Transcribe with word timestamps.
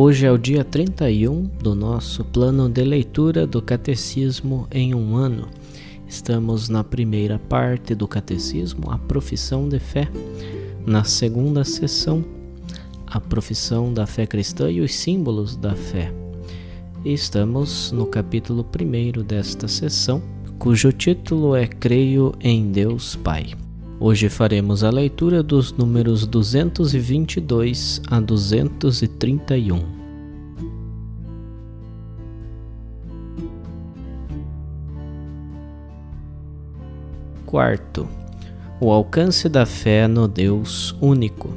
Hoje 0.00 0.26
é 0.26 0.30
o 0.30 0.38
dia 0.38 0.62
31 0.62 1.50
do 1.60 1.74
nosso 1.74 2.24
plano 2.24 2.68
de 2.68 2.84
leitura 2.84 3.48
do 3.48 3.60
Catecismo 3.60 4.68
em 4.70 4.94
um 4.94 5.16
ano. 5.16 5.48
Estamos 6.06 6.68
na 6.68 6.84
primeira 6.84 7.36
parte 7.36 7.96
do 7.96 8.06
Catecismo, 8.06 8.92
a 8.92 8.96
profissão 8.96 9.68
de 9.68 9.80
fé. 9.80 10.08
Na 10.86 11.02
segunda 11.02 11.64
sessão, 11.64 12.24
a 13.08 13.18
profissão 13.20 13.92
da 13.92 14.06
fé 14.06 14.24
cristã 14.24 14.70
e 14.70 14.80
os 14.80 14.94
símbolos 14.94 15.56
da 15.56 15.74
fé. 15.74 16.14
Estamos 17.04 17.90
no 17.90 18.06
capítulo 18.06 18.64
1 18.64 19.24
desta 19.24 19.66
sessão, 19.66 20.22
cujo 20.60 20.92
título 20.92 21.56
é 21.56 21.66
Creio 21.66 22.32
em 22.40 22.70
Deus 22.70 23.16
Pai. 23.16 23.52
Hoje 24.00 24.28
faremos 24.28 24.84
a 24.84 24.90
leitura 24.90 25.42
dos 25.42 25.72
números 25.72 26.24
222 26.24 28.00
a 28.08 28.20
231. 29.18 29.98
Quarto, 37.44 38.08
o 38.80 38.90
alcance 38.90 39.48
da 39.48 39.66
fé 39.66 40.06
no 40.06 40.28
Deus 40.28 40.94
único. 41.00 41.50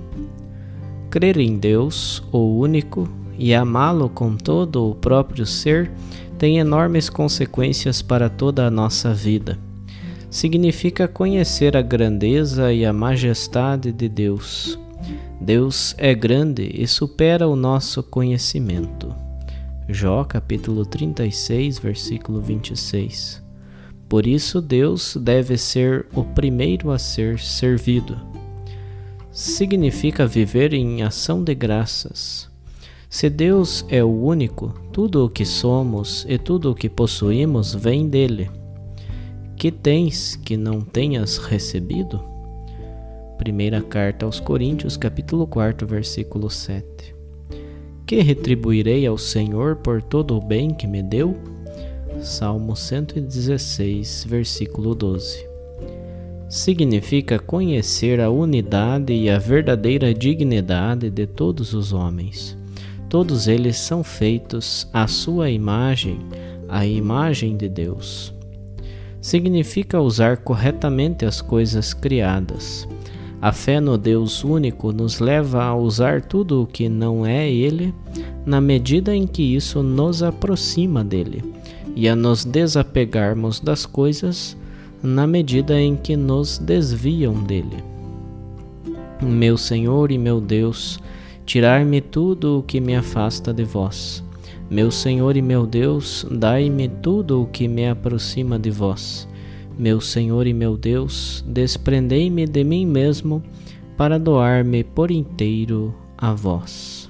Crer 1.09 1.38
em 1.38 1.58
Deus, 1.58 2.23
o 2.32 2.58
único, 2.59 3.08
e 3.38 3.54
amá-lo 3.54 4.09
com 4.09 4.36
todo 4.36 4.89
o 4.89 4.95
próprio 4.95 5.45
ser 5.45 5.92
tem 6.38 6.58
enormes 6.58 7.09
consequências 7.09 8.02
para 8.02 8.30
toda 8.30 8.66
a 8.66 8.72
nossa 8.72 9.14
vida. 9.14 9.59
Significa 10.30 11.08
conhecer 11.08 11.76
a 11.76 11.82
grandeza 11.82 12.72
e 12.72 12.86
a 12.86 12.94
majestade 12.94 13.92
de 13.92 14.08
Deus. 14.08 14.80
Deus 15.42 15.96
é 15.98 16.14
grande 16.14 16.70
e 16.72 16.86
supera 16.86 17.48
o 17.48 17.56
nosso 17.56 18.04
conhecimento. 18.04 19.12
Jó 19.90 20.24
capítulo 20.24 20.86
36, 20.86 21.80
versículo 21.80 22.40
26. 22.40 23.42
Por 24.08 24.28
isso, 24.28 24.62
Deus 24.62 25.18
deve 25.20 25.58
ser 25.58 26.06
o 26.14 26.24
primeiro 26.24 26.92
a 26.92 27.00
ser 27.00 27.40
servido. 27.40 28.16
Significa 29.32 30.28
viver 30.28 30.76
em 30.76 31.02
ação 31.02 31.44
de 31.44 31.56
graças. 31.56 32.48
Se 33.10 33.28
Deus 33.28 33.84
é 33.90 34.04
o 34.04 34.23
único, 34.23 34.80
tudo 34.94 35.26
o 35.26 35.30
que 35.30 35.44
somos 35.44 36.23
e 36.30 36.38
tudo 36.38 36.70
o 36.70 36.76
que 36.76 36.88
possuímos 36.88 37.73
vem 37.73 38.08
dele. 38.08 38.48
Que 39.58 39.72
tens 39.72 40.36
que 40.36 40.56
não 40.56 40.82
tenhas 40.82 41.40
recebido? 41.40 42.30
Primeira 43.42 43.82
carta 43.82 44.24
aos 44.24 44.40
Coríntios, 44.40 44.96
capítulo 44.96 45.48
4, 45.48 45.88
versículo 45.88 46.48
7. 46.48 47.16
Que 48.06 48.22
retribuirei 48.22 49.08
ao 49.08 49.18
Senhor 49.18 49.78
por 49.78 50.00
todo 50.00 50.38
o 50.38 50.40
bem 50.40 50.70
que 50.70 50.86
me 50.86 51.02
deu? 51.02 51.36
Salmo 52.22 52.76
116, 52.76 54.28
versículo 54.30 54.94
12. 54.94 55.44
Significa 56.48 57.40
conhecer 57.40 58.22
a 58.22 58.30
unidade 58.30 59.12
e 59.12 59.28
a 59.28 59.40
verdadeira 59.40 60.14
dignidade 60.14 61.10
de 61.10 61.26
todos 61.26 61.73
os 61.73 61.94
homens. 61.94 62.56
Todos 63.10 63.48
eles 63.48 63.76
são 63.76 64.04
feitos 64.04 64.88
à 64.94 65.08
sua 65.08 65.50
imagem, 65.50 66.20
a 66.70 66.86
imagem 66.86 67.58
de 67.58 67.68
Deus. 67.68 68.32
Significa 69.20 70.00
usar 70.00 70.38
corretamente 70.38 71.26
as 71.26 71.42
coisas 71.42 71.92
criadas. 71.92 72.88
A 73.42 73.52
fé 73.52 73.82
no 73.82 73.98
Deus 73.98 74.44
único 74.44 74.92
nos 74.92 75.20
leva 75.20 75.64
a 75.64 75.76
usar 75.76 76.22
tudo 76.22 76.62
o 76.62 76.68
que 76.68 76.88
não 76.88 77.26
é 77.26 77.50
Ele, 77.50 77.92
na 78.46 78.62
medida 78.62 79.16
em 79.16 79.26
que 79.26 79.42
isso 79.42 79.82
nos 79.82 80.22
aproxima 80.22 81.04
dele 81.04 81.44
e 81.96 82.08
a 82.08 82.16
nos 82.16 82.46
desapegarmos 82.46 83.60
das 83.60 83.86
coisas 83.86 84.56
na 85.02 85.26
medida 85.26 85.80
em 85.80 85.96
que 85.96 86.16
nos 86.16 86.60
desviam 86.60 87.34
dele. 87.34 87.84
Meu 89.22 89.58
Senhor 89.58 90.12
e 90.12 90.18
meu 90.18 90.40
Deus, 90.40 91.00
tirai-me 91.46 92.00
tudo 92.00 92.60
o 92.60 92.64
que 92.64 92.80
me 92.80 92.96
afasta 92.96 93.52
de 93.52 93.64
vós. 93.64 94.23
Meu 94.70 94.92
Senhor 94.92 95.36
e 95.36 95.42
meu 95.42 95.66
Deus, 95.66 96.26
dai-me 96.30 96.88
tudo 96.88 97.42
o 97.42 97.48
que 97.48 97.68
me 97.68 97.90
aproxima 97.90 98.58
de 98.58 98.70
vós. 98.70 99.28
Meu 99.77 99.99
Senhor 99.99 100.45
e 100.48 100.54
meu 100.54 100.77
Deus, 100.77 101.43
desprendei-me 101.48 102.45
de 102.45 102.64
mim 102.64 102.86
mesmo 102.86 103.42
para 103.98 104.20
doar-me 104.20 104.83
por 104.83 105.11
inteiro 105.11 105.93
a 106.17 106.33
vós. 106.33 107.09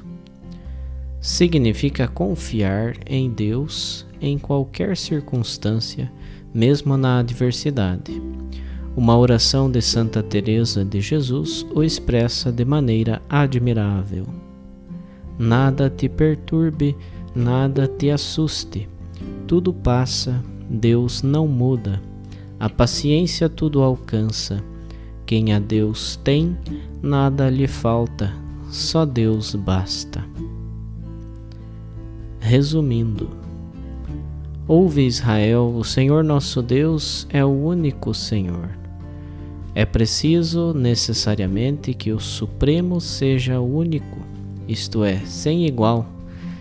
Significa 1.20 2.08
confiar 2.08 2.96
em 3.06 3.30
Deus 3.30 4.06
em 4.20 4.38
qualquer 4.38 4.98
circunstância, 4.98 6.12
mesmo 6.54 6.98
na 6.98 7.20
adversidade. 7.20 8.22
Uma 8.96 9.18
oração 9.18 9.70
de 9.70 9.82
Santa 9.82 10.22
Teresa 10.22 10.84
de 10.84 11.00
Jesus 11.00 11.66
o 11.74 11.84
expressa 11.84 12.52
de 12.52 12.66
maneira 12.66 13.22
admirável. 13.30 14.26
Nada 15.40 15.90
te 15.90 16.10
perturbe, 16.10 16.96
nada 17.34 17.88
te 17.88 18.10
assuste. 18.10 18.90
Tudo 19.48 19.74
passa, 19.74 20.44
Deus 20.70 21.22
não 21.22 21.48
muda. 21.48 22.02
A 22.62 22.70
paciência 22.70 23.50
tudo 23.50 23.82
alcança. 23.82 24.64
Quem 25.26 25.52
a 25.52 25.58
Deus 25.58 26.16
tem, 26.24 26.56
nada 27.02 27.50
lhe 27.50 27.66
falta, 27.66 28.32
só 28.70 29.04
Deus 29.04 29.56
basta. 29.56 30.24
Resumindo, 32.40 33.32
Ouve 34.68 35.08
Israel, 35.08 35.74
o 35.76 35.84
Senhor 35.84 36.24
nosso 36.24 36.62
Deus 36.62 37.26
é 37.32 37.44
o 37.44 37.50
único 37.50 38.14
Senhor. 38.14 38.70
É 39.74 39.84
preciso 39.84 40.72
necessariamente 40.72 41.96
que 41.96 42.12
o 42.12 42.20
Supremo 42.20 43.02
seja 43.02 43.60
único, 43.60 44.20
isto 44.68 45.04
é, 45.04 45.18
sem 45.26 45.66
igual. 45.66 46.06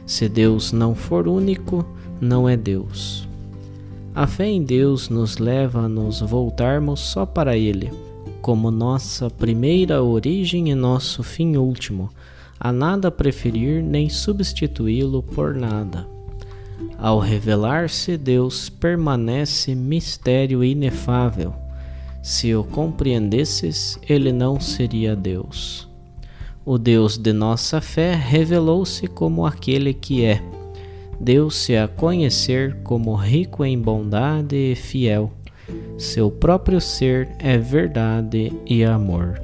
Se 0.07 0.31
Deus 0.31 0.73
não 0.73 0.95
for 0.95 1.29
único, 1.29 1.85
não 2.19 2.49
é 2.49 2.57
Deus. 2.57 3.29
A 4.21 4.27
fé 4.27 4.51
em 4.51 4.63
Deus 4.63 5.09
nos 5.09 5.39
leva 5.39 5.81
a 5.81 5.89
nos 5.89 6.21
voltarmos 6.21 7.01
só 7.01 7.25
para 7.25 7.57
Ele, 7.57 7.91
como 8.43 8.71
nossa 8.71 9.31
primeira 9.31 10.03
origem 10.03 10.69
e 10.69 10.75
nosso 10.75 11.23
fim 11.23 11.57
último, 11.57 12.11
a 12.61 12.71
nada 12.71 13.11
preferir 13.11 13.83
nem 13.83 14.11
substituí-lo 14.11 15.23
por 15.23 15.55
nada. 15.55 16.07
Ao 16.99 17.19
revelar-se, 17.19 18.19
Deus 18.19 18.69
permanece 18.69 19.75
mistério 19.75 20.63
inefável. 20.63 21.55
Se 22.23 22.55
o 22.55 22.63
compreendesses, 22.63 23.99
ele 24.07 24.33
não 24.33 24.61
seria 24.61 25.17
Deus. 25.17 25.89
O 26.63 26.77
Deus 26.77 27.17
de 27.17 27.33
nossa 27.33 27.81
fé 27.81 28.15
revelou-se 28.15 29.07
como 29.07 29.47
aquele 29.47 29.95
que 29.95 30.27
é 30.27 30.60
deu-se 31.21 31.77
a 31.77 31.87
conhecer 31.87 32.77
como 32.83 33.15
rico 33.15 33.65
em 33.65 33.79
bondade 33.79 34.57
e 34.57 34.75
fiel. 34.75 35.31
Seu 35.99 36.31
próprio 36.31 36.81
ser 36.81 37.29
é 37.39 37.59
verdade 37.59 38.51
e 38.67 38.83
amor. 38.83 39.41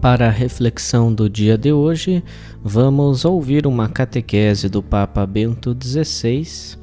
Para 0.00 0.26
a 0.26 0.30
reflexão 0.30 1.14
do 1.14 1.30
dia 1.30 1.56
de 1.56 1.72
hoje, 1.72 2.22
vamos 2.62 3.24
ouvir 3.24 3.66
uma 3.66 3.88
catequese 3.88 4.68
do 4.68 4.82
Papa 4.82 5.24
Bento 5.24 5.74
XVI 5.82 6.76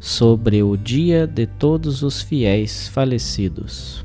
sobre 0.00 0.60
o 0.60 0.76
Dia 0.76 1.24
de 1.24 1.46
Todos 1.46 2.02
os 2.02 2.20
Fiéis 2.20 2.88
Falecidos. 2.88 4.04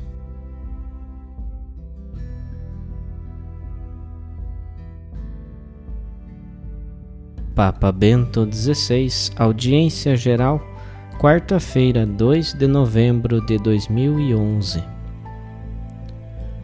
Papa 7.60 7.92
Bento 7.92 8.48
XVI, 8.50 9.34
Audiência 9.36 10.16
Geral, 10.16 10.66
quarta-feira, 11.20 12.06
2 12.06 12.54
de 12.54 12.66
novembro 12.66 13.44
de 13.44 13.58
2011. 13.58 14.82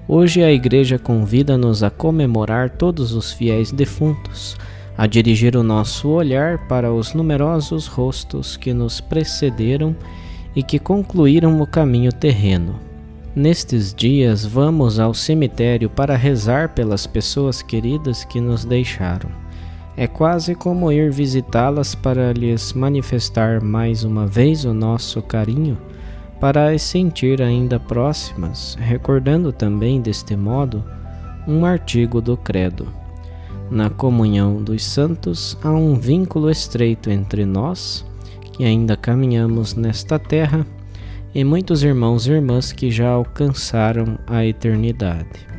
Hoje 0.09 0.43
a 0.43 0.51
Igreja 0.51 0.99
convida-nos 0.99 1.83
a 1.83 1.91
comemorar 1.91 2.71
todos 2.71 3.13
os 3.13 3.31
fiéis 3.31 3.71
defuntos, 3.71 4.57
a 4.97 5.07
dirigir 5.07 5.55
o 5.55 5.63
nosso 5.63 6.09
olhar 6.09 6.67
para 6.67 6.91
os 6.91 7.13
numerosos 7.13 7.87
rostos 7.87 8.57
que 8.57 8.73
nos 8.73 8.99
precederam 8.99 9.95
e 10.55 10.63
que 10.63 10.79
concluíram 10.79 11.61
o 11.61 11.67
caminho 11.67 12.11
terreno. 12.11 12.81
Nestes 13.35 13.93
dias, 13.93 14.47
vamos 14.47 14.99
ao 14.99 15.13
cemitério 15.13 15.91
para 15.91 16.17
rezar 16.17 16.71
pelas 16.71 17.07
pessoas 17.07 17.61
queridas 17.61 18.25
que 18.25 18.41
nos 18.41 18.65
deixaram. 18.65 19.46
É 19.97 20.07
quase 20.07 20.55
como 20.55 20.93
ir 20.93 21.11
visitá-las 21.11 21.95
para 21.95 22.33
lhes 22.33 22.75
manifestar 22.75 23.63
mais 23.63 24.05
uma 24.05 24.27
vez 24.27 24.65
o 24.65 24.75
nosso 24.75 25.23
carinho 25.23 25.79
para 26.39 26.71
as 26.71 26.83
sentir 26.83 27.41
ainda 27.41 27.81
próximas, 27.81 28.77
recordando 28.79 29.53
também 29.53 30.01
deste 30.01 30.37
modo 30.37 30.85
um 31.49 31.65
artigo 31.65 32.21
do 32.21 32.37
Credo. 32.37 32.87
Na 33.71 33.89
comunhão 33.89 34.63
dos 34.63 34.85
santos 34.85 35.57
há 35.63 35.71
um 35.71 35.95
vínculo 35.95 36.51
estreito 36.51 37.11
entre 37.11 37.47
nós, 37.47 38.05
que 38.53 38.65
ainda 38.65 38.97
caminhamos 38.97 39.75
nesta 39.75 40.19
terra, 40.19 40.67
e 41.35 41.43
muitos 41.43 41.83
irmãos 41.83 42.27
e 42.27 42.33
irmãs 42.33 42.71
que 42.71 42.91
já 42.91 43.09
alcançaram 43.09 44.19
a 44.27 44.45
eternidade. 44.45 45.56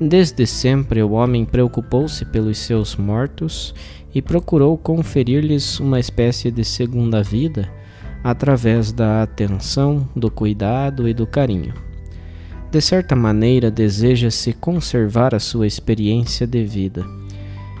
Desde 0.00 0.46
sempre 0.46 1.02
o 1.02 1.12
homem 1.12 1.44
preocupou-se 1.44 2.24
pelos 2.24 2.58
seus 2.58 2.94
mortos 2.94 3.74
e 4.14 4.22
procurou 4.22 4.78
conferir-lhes 4.78 5.80
uma 5.80 5.98
espécie 5.98 6.52
de 6.52 6.64
segunda 6.64 7.20
vida 7.22 7.68
através 8.22 8.92
da 8.92 9.22
atenção, 9.22 10.08
do 10.14 10.30
cuidado 10.30 11.08
e 11.08 11.14
do 11.14 11.26
carinho. 11.26 11.74
De 12.70 12.80
certa 12.80 13.16
maneira, 13.16 13.70
deseja-se 13.70 14.52
conservar 14.52 15.34
a 15.34 15.40
sua 15.40 15.66
experiência 15.66 16.46
de 16.46 16.64
vida. 16.64 17.04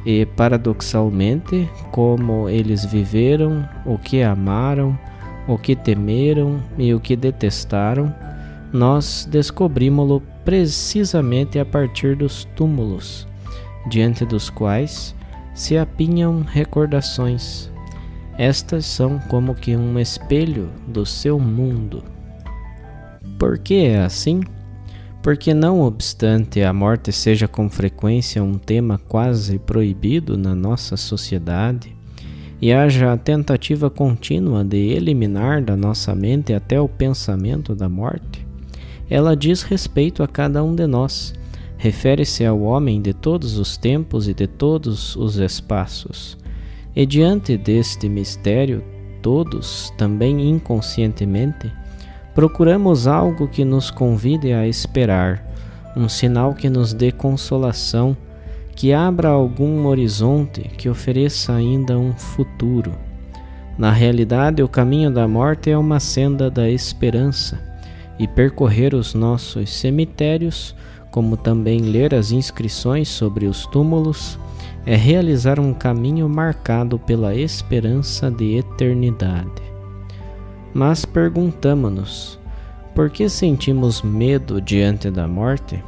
E, 0.04 0.24
paradoxalmente, 0.24 1.68
como 1.92 2.48
eles 2.48 2.84
viveram, 2.84 3.68
o 3.84 3.98
que 3.98 4.22
amaram, 4.22 4.98
o 5.46 5.58
que 5.58 5.76
temeram 5.76 6.62
e 6.78 6.94
o 6.94 7.00
que 7.00 7.14
detestaram, 7.14 8.14
nós 8.72 9.26
descobrimos-lo 9.30 10.22
precisamente 10.44 11.58
a 11.58 11.64
partir 11.64 12.16
dos 12.16 12.44
túmulos, 12.56 13.26
diante 13.88 14.24
dos 14.24 14.50
quais 14.50 15.14
se 15.54 15.76
apinham 15.76 16.42
recordações, 16.42 17.70
estas 18.38 18.86
são 18.86 19.18
como 19.28 19.52
que 19.52 19.74
um 19.74 19.98
espelho 19.98 20.70
do 20.86 21.04
seu 21.04 21.40
mundo. 21.40 22.04
Por 23.36 23.58
que 23.58 23.86
é 23.86 23.98
assim? 23.98 24.40
Porque, 25.20 25.52
não 25.52 25.80
obstante 25.80 26.62
a 26.62 26.72
morte 26.72 27.10
seja 27.10 27.48
com 27.48 27.68
frequência 27.68 28.42
um 28.42 28.54
tema 28.54 28.96
quase 28.96 29.58
proibido 29.58 30.38
na 30.38 30.54
nossa 30.54 30.96
sociedade, 30.96 31.96
e 32.62 32.72
haja 32.72 33.12
a 33.12 33.16
tentativa 33.16 33.90
contínua 33.90 34.64
de 34.64 34.76
eliminar 34.76 35.62
da 35.62 35.76
nossa 35.76 36.14
mente 36.14 36.52
até 36.52 36.80
o 36.80 36.88
pensamento 36.88 37.74
da 37.74 37.88
morte, 37.88 38.47
ela 39.10 39.36
diz 39.36 39.62
respeito 39.62 40.22
a 40.22 40.28
cada 40.28 40.62
um 40.62 40.74
de 40.74 40.86
nós, 40.86 41.34
refere-se 41.76 42.44
ao 42.44 42.60
homem 42.60 43.00
de 43.00 43.12
todos 43.12 43.58
os 43.58 43.76
tempos 43.76 44.28
e 44.28 44.34
de 44.34 44.46
todos 44.46 45.16
os 45.16 45.36
espaços 45.36 46.38
e 46.98 47.06
diante 47.06 47.56
deste 47.56 48.08
mistério, 48.08 48.82
todos, 49.22 49.92
também 49.96 50.50
inconscientemente, 50.50 51.72
procuramos 52.34 53.06
algo 53.06 53.46
que 53.46 53.64
nos 53.64 53.88
convide 53.88 54.52
a 54.52 54.66
esperar, 54.66 55.46
um 55.96 56.08
sinal 56.08 56.54
que 56.54 56.68
nos 56.68 56.92
dê 56.92 57.12
consolação, 57.12 58.16
que 58.74 58.92
abra 58.92 59.28
algum 59.28 59.86
horizonte, 59.86 60.62
que 60.76 60.88
ofereça 60.88 61.52
ainda 61.52 61.96
um 61.96 62.12
futuro. 62.12 62.92
Na 63.78 63.92
realidade, 63.92 64.60
o 64.60 64.68
caminho 64.68 65.08
da 65.08 65.28
morte 65.28 65.70
é 65.70 65.78
uma 65.78 66.00
senda 66.00 66.50
da 66.50 66.68
esperança, 66.68 67.60
e 68.18 68.26
percorrer 68.26 68.94
os 68.94 69.14
nossos 69.14 69.70
cemitérios, 69.70 70.74
como 71.10 71.36
também 71.36 71.80
ler 71.80 72.14
as 72.14 72.32
inscrições 72.32 73.08
sobre 73.08 73.46
os 73.46 73.66
túmulos, 73.66 74.38
é 74.84 74.96
realizar 74.96 75.60
um 75.60 75.74
caminho 75.74 76.28
marcado 76.28 76.98
pela 76.98 77.34
esperança 77.34 78.30
de 78.30 78.56
eternidade. 78.56 79.62
Mas 80.74 81.04
perguntamos-nos: 81.04 82.38
por 82.94 83.10
que 83.10 83.28
sentimos 83.28 84.02
medo 84.02 84.60
diante 84.60 85.10
da 85.10 85.28
morte? 85.28 85.82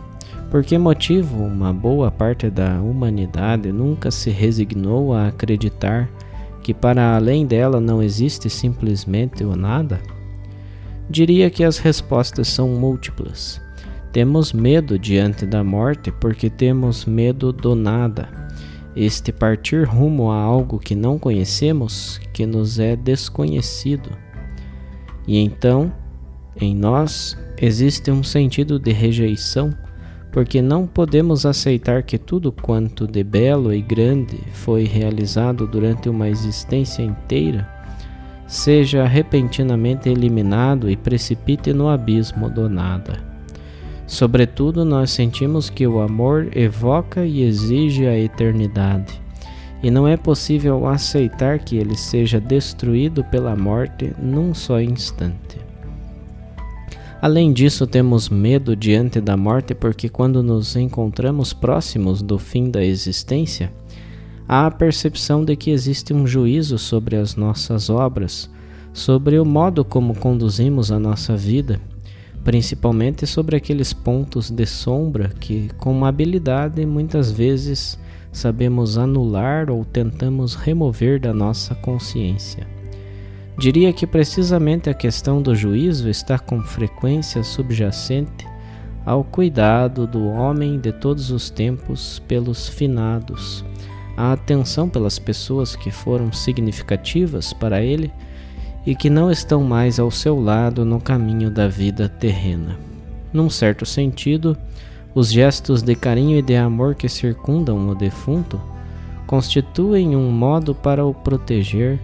Por 0.51 0.65
que 0.65 0.77
motivo 0.77 1.45
uma 1.45 1.73
boa 1.73 2.11
parte 2.11 2.51
da 2.51 2.81
humanidade 2.81 3.71
nunca 3.71 4.11
se 4.11 4.31
resignou 4.31 5.15
a 5.15 5.29
acreditar 5.29 6.09
que 6.63 6.75
para 6.75 7.17
além 7.17 7.47
dela 7.47 7.81
não 7.81 8.03
existe 8.03 8.51
simplesmente 8.51 9.45
o 9.45 9.55
nada? 9.55 10.01
Diria 11.11 11.51
que 11.51 11.65
as 11.65 11.79
respostas 11.79 12.47
são 12.47 12.69
múltiplas. 12.69 13.61
Temos 14.13 14.53
medo 14.53 14.97
diante 14.97 15.45
da 15.45 15.65
morte 15.65 16.13
porque 16.13 16.49
temos 16.49 17.05
medo 17.05 17.53
do 17.53 17.75
nada 17.75 18.41
este 18.95 19.33
partir 19.33 19.85
rumo 19.85 20.31
a 20.31 20.37
algo 20.37 20.79
que 20.79 20.95
não 20.95 21.19
conhecemos, 21.19 22.21
que 22.33 22.45
nos 22.45 22.79
é 22.79 22.97
desconhecido. 22.97 24.11
E 25.27 25.39
então, 25.39 25.93
em 26.61 26.75
nós 26.75 27.37
existe 27.57 28.11
um 28.11 28.23
sentido 28.23 28.79
de 28.79 28.93
rejeição, 28.93 29.73
porque 30.33 30.61
não 30.61 30.87
podemos 30.87 31.47
aceitar 31.47 32.03
que 32.03 32.19
tudo 32.19 32.53
quanto 32.53 33.07
de 33.07 33.23
belo 33.23 33.73
e 33.73 33.81
grande 33.81 34.39
foi 34.53 34.85
realizado 34.85 35.67
durante 35.67 36.09
uma 36.09 36.29
existência 36.29 37.03
inteira 37.03 37.80
seja 38.51 39.07
repentinamente 39.07 40.09
eliminado 40.09 40.91
e 40.91 40.97
precipite 40.97 41.73
no 41.73 41.89
abismo 41.89 42.51
do 42.51 42.69
nada. 42.69 43.23
Sobretudo, 44.09 44.85
nós 44.85 45.13
sentimos 45.13 45.71
que 45.71 45.87
o 45.87 46.01
amor 46.01 46.49
evoca 46.57 47.25
e 47.25 47.43
exige 47.45 48.09
a 48.09 48.19
eternidade, 48.19 49.23
e 49.81 49.89
não 49.89 50.07
é 50.07 50.17
possível 50.17 50.85
aceitar 50.89 51.61
que 51.61 51.77
ele 51.77 51.97
seja 51.97 52.41
destruído 52.41 53.23
pela 53.23 53.55
morte 53.55 54.13
num 54.21 54.53
só 54.53 54.81
instante. 54.81 55.59
Além 57.23 57.53
disso, 57.53 57.87
temos 57.87 58.29
medo 58.29 58.75
diante 58.75 59.21
da 59.21 59.37
morte 59.37 59.77
porque, 59.77 60.09
quando 60.09 60.43
nos 60.43 60.75
encontramos 60.75 61.53
próximos 61.53 62.21
do 62.21 62.37
fim 62.37 62.69
da 62.69 62.85
existência, 62.85 63.71
há 64.51 64.67
a 64.67 64.71
percepção 64.71 65.45
de 65.45 65.55
que 65.55 65.71
existe 65.71 66.13
um 66.13 66.27
juízo 66.27 66.79
sobre 66.79 67.15
as 67.15 67.37
nossas 67.37 67.89
obras, 67.89 68.51
sobre 68.93 69.39
o 69.39 69.45
modo 69.45 69.85
como 69.85 70.15
conduzimos 70.17 70.91
a 70.91 70.99
nossa 70.99 71.37
vida 71.37 71.81
principalmente 72.45 73.27
sobre 73.27 73.57
aqueles 73.57 73.93
pontos 73.93 74.51
de 74.51 74.67
sombra 74.67 75.29
que, 75.29 75.69
com 75.77 76.05
habilidade, 76.05 76.85
muitas 76.87 77.31
vezes 77.31 77.99
sabemos 78.33 78.97
anular 78.97 79.71
ou 79.71 79.85
tentamos 79.85 80.55
remover 80.55 81.21
da 81.21 81.35
nossa 81.35 81.75
consciência. 81.75 82.67
Diria 83.59 83.93
que 83.93 84.07
precisamente 84.07 84.89
a 84.89 84.95
questão 84.95 85.43
do 85.43 85.55
juízo 85.55 86.09
está 86.09 86.39
com 86.39 86.63
frequência 86.63 87.43
subjacente 87.43 88.49
ao 89.05 89.23
cuidado 89.23 90.07
do 90.07 90.25
homem 90.27 90.79
de 90.79 90.93
todos 90.93 91.31
os 91.31 91.51
tempos 91.51 92.23
pelos 92.27 92.69
finados, 92.69 93.65
a 94.21 94.33
atenção 94.35 94.87
pelas 94.87 95.19
pessoas 95.19 95.75
que 95.75 95.91
foram 95.91 96.31
significativas 96.31 97.55
para 97.55 97.81
ele 97.81 98.13
e 98.85 98.95
que 98.95 99.09
não 99.09 99.31
estão 99.31 99.65
mais 99.65 99.99
ao 99.99 100.11
seu 100.11 100.39
lado 100.39 100.85
no 100.85 101.01
caminho 101.01 101.51
da 101.51 101.67
vida 101.67 102.07
terrena. 102.07 102.79
Num 103.33 103.49
certo 103.49 103.87
sentido, 103.87 104.59
os 105.15 105.33
gestos 105.33 105.81
de 105.81 105.95
carinho 105.95 106.39
e 106.39 106.43
de 106.43 106.55
amor 106.55 106.95
que 106.95 107.09
circundam 107.09 107.89
o 107.89 107.95
defunto 107.95 108.61
constituem 109.27 110.15
um 110.15 110.31
modo 110.31 110.75
para 110.75 111.03
o 111.03 111.15
proteger, 111.15 111.99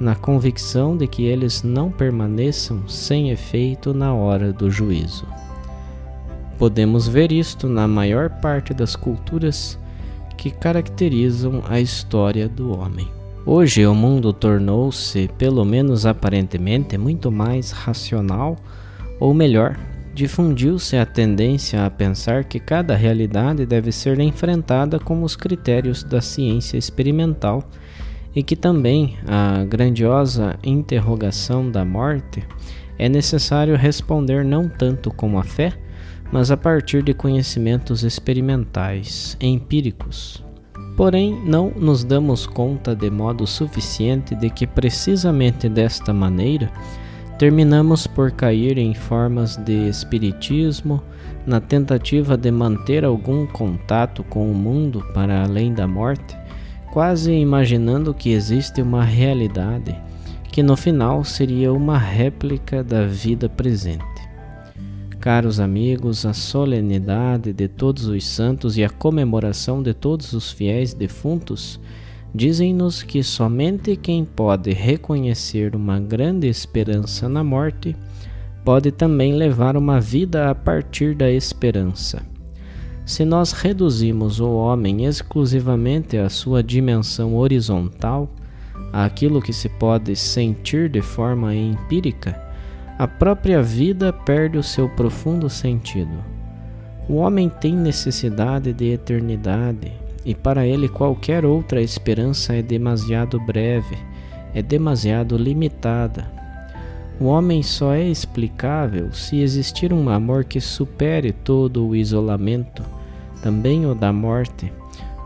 na 0.00 0.16
convicção 0.16 0.96
de 0.96 1.06
que 1.06 1.22
eles 1.26 1.62
não 1.62 1.92
permaneçam 1.92 2.88
sem 2.88 3.30
efeito 3.30 3.94
na 3.94 4.12
hora 4.12 4.52
do 4.52 4.68
juízo. 4.68 5.28
Podemos 6.58 7.06
ver 7.06 7.30
isto 7.30 7.68
na 7.68 7.86
maior 7.86 8.28
parte 8.40 8.74
das 8.74 8.96
culturas 8.96 9.78
que 10.34 10.50
caracterizam 10.50 11.62
a 11.68 11.80
história 11.80 12.48
do 12.48 12.78
homem. 12.78 13.08
Hoje 13.44 13.84
o 13.86 13.94
mundo 13.94 14.32
tornou-se, 14.32 15.28
pelo 15.36 15.64
menos 15.64 16.06
aparentemente, 16.06 16.96
muito 16.96 17.30
mais 17.30 17.72
racional, 17.72 18.56
ou 19.18 19.34
melhor, 19.34 19.76
difundiu-se 20.14 20.96
a 20.96 21.06
tendência 21.06 21.84
a 21.84 21.90
pensar 21.90 22.44
que 22.44 22.60
cada 22.60 22.94
realidade 22.94 23.66
deve 23.66 23.90
ser 23.90 24.20
enfrentada 24.20 24.98
com 24.98 25.22
os 25.22 25.34
critérios 25.34 26.04
da 26.04 26.20
ciência 26.20 26.76
experimental 26.76 27.64
e 28.34 28.42
que 28.42 28.56
também 28.56 29.16
a 29.26 29.64
grandiosa 29.64 30.58
interrogação 30.62 31.70
da 31.70 31.84
morte 31.84 32.42
é 32.98 33.08
necessário 33.08 33.76
responder 33.76 34.44
não 34.44 34.68
tanto 34.68 35.10
com 35.10 35.38
a 35.38 35.42
fé, 35.42 35.72
mas 36.32 36.50
a 36.50 36.56
partir 36.56 37.02
de 37.02 37.12
conhecimentos 37.12 38.02
experimentais, 38.02 39.36
empíricos. 39.38 40.42
Porém, 40.96 41.38
não 41.44 41.70
nos 41.70 42.02
damos 42.02 42.46
conta 42.46 42.96
de 42.96 43.10
modo 43.10 43.46
suficiente 43.46 44.34
de 44.34 44.48
que 44.48 44.66
precisamente 44.66 45.68
desta 45.68 46.12
maneira 46.12 46.72
terminamos 47.38 48.06
por 48.06 48.30
cair 48.30 48.78
em 48.78 48.94
formas 48.94 49.56
de 49.56 49.88
espiritismo 49.88 51.02
na 51.46 51.60
tentativa 51.60 52.36
de 52.36 52.50
manter 52.50 53.04
algum 53.04 53.46
contato 53.46 54.22
com 54.24 54.50
o 54.50 54.54
mundo 54.54 55.04
para 55.12 55.42
além 55.42 55.74
da 55.74 55.86
morte, 55.86 56.36
quase 56.92 57.32
imaginando 57.32 58.14
que 58.14 58.30
existe 58.30 58.80
uma 58.80 59.04
realidade 59.04 59.94
que 60.52 60.62
no 60.62 60.76
final 60.76 61.24
seria 61.24 61.72
uma 61.72 61.98
réplica 61.98 62.84
da 62.84 63.06
vida 63.06 63.48
presente. 63.48 64.31
Caros 65.22 65.60
amigos, 65.60 66.26
a 66.26 66.32
solenidade 66.32 67.52
de 67.52 67.68
todos 67.68 68.06
os 68.08 68.26
santos 68.26 68.76
e 68.76 68.82
a 68.82 68.90
comemoração 68.90 69.80
de 69.80 69.94
todos 69.94 70.32
os 70.32 70.50
fiéis 70.50 70.94
defuntos 70.94 71.78
dizem-nos 72.34 73.04
que 73.04 73.22
somente 73.22 73.94
quem 73.94 74.24
pode 74.24 74.72
reconhecer 74.72 75.76
uma 75.76 76.00
grande 76.00 76.48
esperança 76.48 77.28
na 77.28 77.44
morte 77.44 77.94
pode 78.64 78.90
também 78.90 79.32
levar 79.34 79.76
uma 79.76 80.00
vida 80.00 80.50
a 80.50 80.56
partir 80.56 81.14
da 81.14 81.30
esperança. 81.30 82.20
Se 83.06 83.24
nós 83.24 83.52
reduzimos 83.52 84.40
o 84.40 84.50
homem 84.50 85.04
exclusivamente 85.04 86.16
à 86.16 86.28
sua 86.28 86.64
dimensão 86.64 87.36
horizontal, 87.36 88.28
àquilo 88.92 89.40
que 89.40 89.52
se 89.52 89.68
pode 89.68 90.16
sentir 90.16 90.88
de 90.88 91.00
forma 91.00 91.54
empírica, 91.54 92.51
a 92.98 93.08
própria 93.08 93.62
vida 93.62 94.12
perde 94.12 94.58
o 94.58 94.62
seu 94.62 94.88
profundo 94.88 95.48
sentido. 95.48 96.22
O 97.08 97.16
homem 97.16 97.48
tem 97.48 97.74
necessidade 97.74 98.72
de 98.72 98.92
eternidade, 98.92 99.92
e 100.24 100.34
para 100.34 100.66
ele 100.66 100.88
qualquer 100.88 101.44
outra 101.44 101.80
esperança 101.80 102.54
é 102.54 102.62
demasiado 102.62 103.40
breve, 103.40 103.96
é 104.54 104.62
demasiado 104.62 105.36
limitada. 105.36 106.30
O 107.20 107.24
homem 107.24 107.62
só 107.62 107.92
é 107.92 108.04
explicável 108.04 109.12
se 109.12 109.40
existir 109.40 109.92
um 109.92 110.08
amor 110.08 110.44
que 110.44 110.60
supere 110.60 111.32
todo 111.32 111.86
o 111.86 111.96
isolamento, 111.96 112.82
também 113.42 113.86
o 113.86 113.94
da 113.94 114.12
morte, 114.12 114.72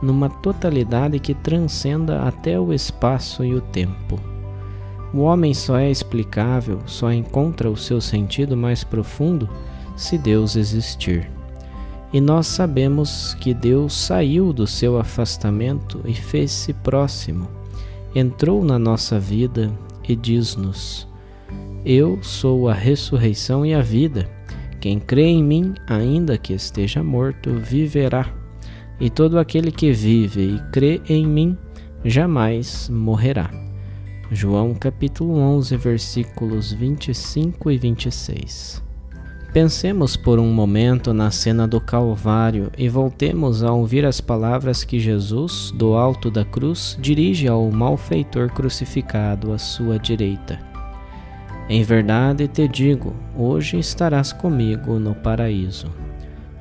numa 0.02 0.28
totalidade 0.28 1.18
que 1.18 1.34
transcenda 1.34 2.22
até 2.22 2.58
o 2.58 2.72
espaço 2.72 3.44
e 3.44 3.54
o 3.54 3.60
tempo. 3.60 4.35
O 5.16 5.20
homem 5.20 5.54
só 5.54 5.78
é 5.78 5.90
explicável, 5.90 6.82
só 6.84 7.10
encontra 7.10 7.70
o 7.70 7.76
seu 7.76 8.02
sentido 8.02 8.54
mais 8.54 8.84
profundo 8.84 9.48
se 9.96 10.18
Deus 10.18 10.56
existir. 10.56 11.30
E 12.12 12.20
nós 12.20 12.46
sabemos 12.46 13.32
que 13.40 13.54
Deus 13.54 13.94
saiu 13.94 14.52
do 14.52 14.66
seu 14.66 14.98
afastamento 14.98 16.02
e 16.04 16.12
fez-se 16.12 16.74
próximo, 16.74 17.48
entrou 18.14 18.62
na 18.62 18.78
nossa 18.78 19.18
vida 19.18 19.72
e 20.06 20.14
diz-nos: 20.14 21.08
Eu 21.82 22.22
sou 22.22 22.68
a 22.68 22.74
ressurreição 22.74 23.64
e 23.64 23.72
a 23.72 23.80
vida. 23.80 24.28
Quem 24.82 25.00
crê 25.00 25.28
em 25.28 25.42
mim, 25.42 25.72
ainda 25.86 26.36
que 26.36 26.52
esteja 26.52 27.02
morto, 27.02 27.54
viverá. 27.54 28.30
E 29.00 29.08
todo 29.08 29.38
aquele 29.38 29.72
que 29.72 29.92
vive 29.92 30.56
e 30.56 30.70
crê 30.70 31.00
em 31.08 31.26
mim, 31.26 31.56
jamais 32.04 32.90
morrerá. 32.90 33.65
João 34.30 34.74
capítulo 34.74 35.38
11, 35.38 35.76
versículos 35.76 36.72
25 36.72 37.70
e 37.70 37.78
26. 37.78 38.82
Pensemos 39.52 40.16
por 40.16 40.40
um 40.40 40.52
momento 40.52 41.14
na 41.14 41.30
cena 41.30 41.66
do 41.66 41.80
Calvário 41.80 42.72
e 42.76 42.88
voltemos 42.88 43.62
a 43.62 43.72
ouvir 43.72 44.04
as 44.04 44.20
palavras 44.20 44.82
que 44.82 44.98
Jesus, 44.98 45.70
do 45.70 45.94
alto 45.94 46.28
da 46.28 46.44
cruz, 46.44 46.98
dirige 47.00 47.46
ao 47.46 47.70
malfeitor 47.70 48.50
crucificado 48.50 49.52
à 49.52 49.58
sua 49.58 49.96
direita. 49.96 50.58
Em 51.68 51.84
verdade 51.84 52.48
te 52.48 52.66
digo, 52.66 53.14
hoje 53.36 53.78
estarás 53.78 54.32
comigo 54.32 54.98
no 54.98 55.14
paraíso. 55.14 55.86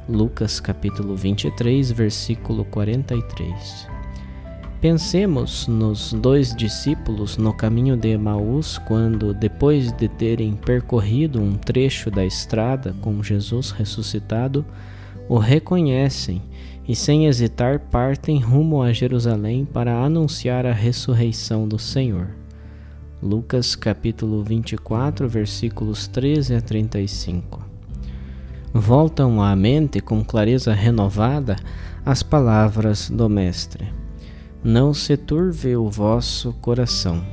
Lucas 0.08 0.60
capítulo 0.60 1.16
23, 1.16 1.92
versículo 1.92 2.64
43. 2.66 3.95
Pensemos 4.86 5.68
nos 5.68 6.14
dois 6.14 6.56
discípulos 6.56 7.38
no 7.38 7.52
caminho 7.52 7.98
de 7.98 8.10
Emaús, 8.10 8.78
quando, 8.78 9.34
depois 9.34 9.92
de 9.92 10.08
terem 10.08 10.54
percorrido 10.54 11.42
um 11.42 11.56
trecho 11.56 12.12
da 12.12 12.24
estrada 12.24 12.96
com 13.02 13.24
Jesus 13.24 13.72
ressuscitado, 13.72 14.64
o 15.28 15.40
reconhecem 15.40 16.40
e, 16.88 16.96
sem 16.96 17.26
hesitar, 17.26 17.80
partem 17.80 18.38
rumo 18.38 18.84
a 18.84 18.94
Jerusalém 18.94 19.66
para 19.66 20.04
anunciar 20.04 20.68
a 20.68 20.72
ressurreição 20.72 21.68
do 21.68 21.80
Senhor. 21.80 22.28
Lucas 23.24 23.76
capítulo 23.76 24.44
24, 24.44 25.28
versículos 25.28 26.06
13 26.06 26.54
a 26.54 26.62
35. 26.62 27.60
Voltam 28.72 29.42
à 29.42 29.56
mente 29.56 30.00
com 30.00 30.24
clareza 30.24 30.76
renovada 30.76 31.56
as 32.06 32.22
palavras 32.22 33.10
do 33.10 33.28
Mestre 33.28 34.05
não 34.66 34.96
se 34.96 35.16
turve 35.16 35.78
o 35.78 35.88
vosso 35.92 36.52
coração. 36.54 37.24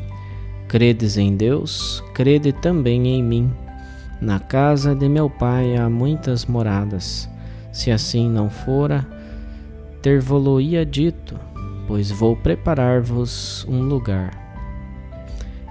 Credes 0.69 1.17
em 1.17 1.35
Deus, 1.35 2.05
crede 2.13 2.53
também 2.53 3.09
em 3.09 3.23
mim. 3.23 3.51
Na 4.21 4.39
casa 4.39 4.95
de 4.95 5.09
meu 5.09 5.31
pai 5.31 5.75
há 5.75 5.89
muitas 5.89 6.45
moradas. 6.45 7.27
Se 7.73 7.91
assim 7.91 8.29
não 8.29 8.51
fora, 8.51 9.07
ter-vo-ia 10.03 10.85
dito, 10.85 11.35
pois 11.89 12.11
vou 12.11 12.37
preparar-vos 12.37 13.65
um 13.67 13.81
lugar. 13.81 14.39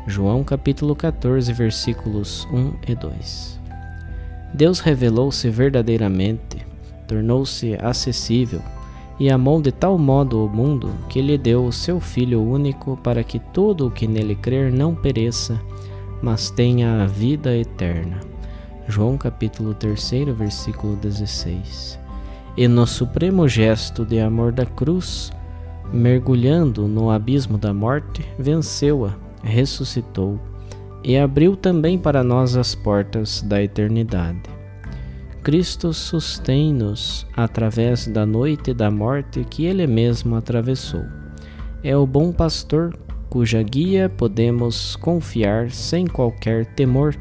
João 0.08 0.44
capítulo 0.44 0.96
14, 0.96 1.54
versículos 1.54 2.48
1 2.52 2.74
e 2.88 2.96
2. 2.96 3.60
Deus 4.52 4.80
revelou-se 4.80 5.48
verdadeiramente, 5.48 6.66
tornou-se 7.08 7.76
acessível 7.76 8.64
e 9.22 9.30
amou 9.30 9.62
de 9.62 9.72
tal 9.72 10.00
modo 10.00 10.44
o 10.44 10.50
mundo 10.50 10.90
que 11.08 11.22
lhe 11.22 11.38
deu 11.38 11.64
o 11.64 11.72
seu 11.72 12.00
Filho 12.00 12.42
único 12.42 12.98
para 13.04 13.24
que 13.24 13.38
todo 13.38 13.86
o 13.86 13.92
que 13.92 14.08
nele 14.08 14.34
crer 14.34 14.74
não 14.74 14.96
pereça, 14.96 15.62
mas 16.24 16.50
tenha 16.50 17.04
a 17.04 17.06
vida 17.06 17.56
eterna. 17.56 18.20
João 18.88 19.20
capítulo 19.20 19.76
3, 19.76 20.12
versículo 20.36 20.96
16. 20.96 22.00
E 22.58 22.68
no 22.68 22.88
supremo 22.88 23.48
gesto 23.48 24.04
de 24.04 24.20
amor 24.20 24.52
da 24.52 24.66
cruz, 24.66 25.32
mergulhando 25.94 26.88
no 26.88 27.12
abismo 27.12 27.60
da 27.60 27.72
morte, 27.72 28.28
venceu-a, 28.40 29.14
ressuscitou 29.44 30.40
e 31.04 31.16
abriu 31.16 31.56
também 31.56 31.96
para 31.96 32.24
nós 32.24 32.56
as 32.56 32.74
portas 32.74 33.44
da 33.44 33.62
eternidade. 33.62 34.61
Cristo 35.44 35.92
sustém-nos 35.92 37.26
através 37.36 38.06
da 38.06 38.28
noite 38.28 38.72
e 38.72 38.74
da 38.76 38.92
morte 38.92 39.44
que 39.44 39.66
Ele 39.66 39.88
mesmo 39.88 40.36
atravessou. 40.36 41.04
É 41.84 41.98
o 41.98 42.06
bom 42.06 42.32
pastor 42.32 42.96
cuja 43.28 43.64
guia 43.64 44.08
podemos 44.08 44.96
confiar 44.98 45.72
sem 45.72 46.06
qualquer 46.06 46.68
temor, 46.68 47.16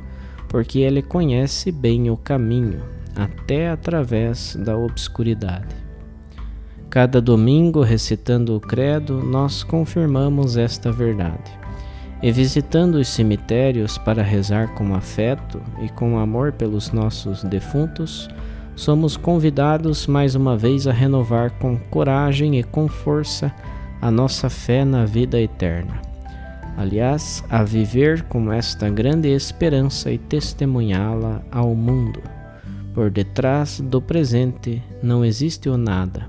porque 0.48 0.80
Ele 0.80 1.00
conhece 1.00 1.72
bem 1.72 2.10
o 2.10 2.16
caminho, 2.16 2.82
até 3.16 3.70
através 3.70 4.54
da 4.54 4.76
obscuridade. 4.76 5.74
Cada 6.90 7.22
domingo, 7.22 7.80
recitando 7.80 8.54
o 8.54 8.60
Credo, 8.60 9.22
nós 9.22 9.62
confirmamos 9.62 10.58
esta 10.58 10.92
verdade 10.92 11.59
e 12.22 12.30
visitando 12.30 12.96
os 12.96 13.08
cemitérios 13.08 13.96
para 13.96 14.22
rezar 14.22 14.74
com 14.74 14.94
afeto 14.94 15.60
e 15.82 15.88
com 15.88 16.18
amor 16.18 16.52
pelos 16.52 16.92
nossos 16.92 17.42
defuntos, 17.42 18.28
somos 18.76 19.16
convidados 19.16 20.06
mais 20.06 20.34
uma 20.34 20.56
vez 20.56 20.86
a 20.86 20.92
renovar 20.92 21.50
com 21.58 21.78
coragem 21.78 22.58
e 22.58 22.62
com 22.62 22.88
força 22.88 23.52
a 24.00 24.10
nossa 24.10 24.50
fé 24.50 24.84
na 24.84 25.04
vida 25.04 25.40
eterna. 25.40 26.00
Aliás, 26.76 27.44
a 27.50 27.62
viver 27.62 28.22
com 28.24 28.52
esta 28.52 28.88
grande 28.88 29.28
esperança 29.28 30.10
e 30.10 30.18
testemunhá-la 30.18 31.42
ao 31.50 31.74
mundo. 31.74 32.22
Por 32.94 33.10
detrás 33.10 33.80
do 33.80 34.00
presente 34.00 34.82
não 35.02 35.24
existe 35.24 35.68
o 35.68 35.76
nada. 35.76 36.28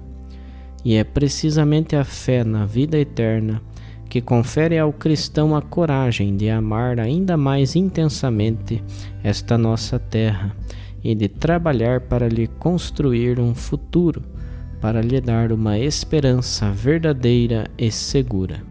E 0.84 0.96
é 0.96 1.04
precisamente 1.04 1.96
a 1.96 2.04
fé 2.04 2.44
na 2.44 2.66
vida 2.66 2.98
eterna 2.98 3.62
que 4.12 4.20
confere 4.20 4.77
ao 4.77 4.91
cristão 4.91 5.56
a 5.56 5.62
coragem 5.62 6.36
de 6.36 6.50
amar 6.50 7.00
ainda 7.00 7.38
mais 7.38 7.77
intensamente 7.77 8.84
esta 9.24 9.58
nossa 9.58 9.98
terra 9.98 10.53
e 11.01 11.15
de 11.15 11.30
trabalhar 11.30 12.01
para 12.01 12.27
lhe 12.27 12.46
construir 12.46 13.39
um 13.39 13.56
futuro, 13.56 14.22
para 14.82 15.01
lhe 15.01 15.22
dar 15.22 15.53
uma 15.53 15.80
esperança 15.80 16.70
verdadeira 16.72 17.72
e 17.77 17.89
segura. 17.89 18.71